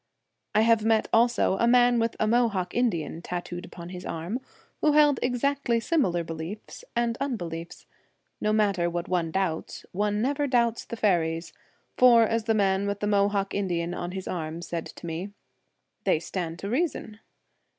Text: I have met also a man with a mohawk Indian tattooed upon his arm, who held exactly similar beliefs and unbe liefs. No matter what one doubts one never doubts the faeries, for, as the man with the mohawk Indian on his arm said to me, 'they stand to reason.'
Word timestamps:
I 0.55 0.61
have 0.61 0.83
met 0.83 1.07
also 1.13 1.57
a 1.59 1.67
man 1.67 1.99
with 1.99 2.15
a 2.19 2.25
mohawk 2.25 2.73
Indian 2.73 3.21
tattooed 3.21 3.65
upon 3.65 3.89
his 3.89 4.03
arm, 4.03 4.39
who 4.81 4.93
held 4.93 5.19
exactly 5.21 5.79
similar 5.79 6.23
beliefs 6.23 6.83
and 6.95 7.15
unbe 7.21 7.43
liefs. 7.51 7.85
No 8.41 8.51
matter 8.51 8.89
what 8.89 9.07
one 9.07 9.29
doubts 9.29 9.85
one 9.91 10.19
never 10.19 10.47
doubts 10.47 10.85
the 10.85 10.97
faeries, 10.97 11.53
for, 11.97 12.23
as 12.23 12.45
the 12.45 12.55
man 12.55 12.87
with 12.87 12.99
the 12.99 13.05
mohawk 13.05 13.53
Indian 13.53 13.93
on 13.93 14.09
his 14.13 14.27
arm 14.27 14.63
said 14.63 14.87
to 14.87 15.05
me, 15.05 15.29
'they 16.05 16.19
stand 16.19 16.57
to 16.57 16.67
reason.' 16.71 17.19